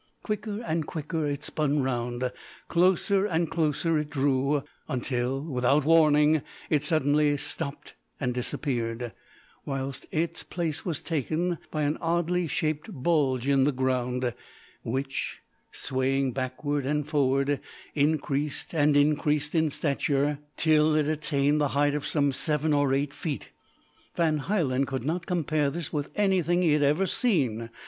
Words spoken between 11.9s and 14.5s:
oddly shaped bulge in the ground,